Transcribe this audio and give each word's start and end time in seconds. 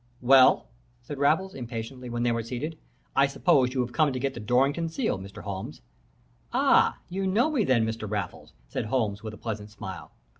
"'Well?' 0.19 0.65
said 1.03 1.19
Raffles, 1.19 1.53
impatiently, 1.53 2.09
when 2.09 2.23
they 2.23 2.31
were 2.31 2.41
seated. 2.41 2.75
'I 3.15 3.27
suppose 3.27 3.75
you 3.75 3.81
have 3.81 3.91
come 3.91 4.11
to 4.11 4.19
get 4.19 4.33
the 4.33 4.39
Dorrington 4.39 4.89
seal, 4.89 5.19
Mr. 5.19 5.43
Holmes.' 5.43 5.81
"'Ah 6.53 6.97
you 7.07 7.27
know 7.27 7.51
me, 7.51 7.63
then, 7.63 7.85
Mr. 7.85 8.09
Raffles?' 8.09 8.53
said 8.67 8.85
Holmes, 8.85 9.21
with 9.21 9.35
a 9.35 9.37
pleasant 9.37 9.69
smile. 9.69 10.11